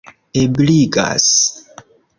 [0.41, 1.31] ebligas